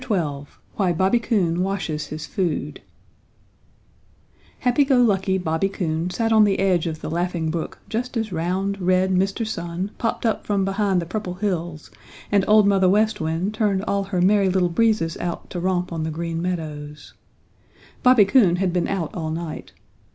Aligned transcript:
XII 0.03 0.47
WHY 0.77 0.93
BOBBY 0.93 1.19
COON 1.19 1.61
WASHES 1.61 2.07
HIS 2.07 2.25
FOOD 2.25 2.81
Happy 4.61 4.83
Go 4.83 4.99
Lucky 4.99 5.37
Bobby 5.37 5.69
Coon 5.69 6.09
sat 6.09 6.33
on 6.33 6.43
the 6.43 6.57
edge 6.59 6.87
of 6.87 7.01
the 7.01 7.09
Laughing 7.11 7.51
Brook 7.51 7.77
just 7.87 8.17
as 8.17 8.31
round, 8.31 8.81
red 8.81 9.11
Mr. 9.11 9.45
Sun 9.45 9.91
popped 9.99 10.25
up 10.25 10.43
from 10.43 10.65
behind 10.65 11.03
the 11.03 11.05
Purple 11.05 11.35
Hills 11.35 11.91
and 12.31 12.43
Old 12.47 12.65
Mother 12.65 12.89
West 12.89 13.21
Wind 13.21 13.53
turned 13.53 13.83
all 13.83 14.05
her 14.05 14.21
Merry 14.23 14.49
Little 14.49 14.69
Breezes 14.69 15.17
out 15.17 15.51
to 15.51 15.59
romp 15.59 15.93
on 15.93 16.01
the 16.01 16.09
Green 16.09 16.41
Meadows. 16.41 17.13
Bobby 18.01 18.25
Coon 18.25 18.55
had 18.55 18.73
been 18.73 18.87
out 18.87 19.13
all 19.13 19.29
night. 19.29 19.71